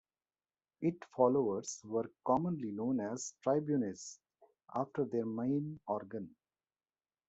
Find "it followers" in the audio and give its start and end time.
0.81-1.79